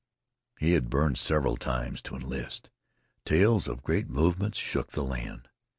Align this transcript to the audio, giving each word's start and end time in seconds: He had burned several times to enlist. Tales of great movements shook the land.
He 0.59 0.71
had 0.73 0.89
burned 0.89 1.19
several 1.19 1.57
times 1.57 2.01
to 2.01 2.15
enlist. 2.15 2.71
Tales 3.23 3.67
of 3.67 3.83
great 3.83 4.09
movements 4.09 4.57
shook 4.57 4.93
the 4.93 5.03
land. 5.03 5.47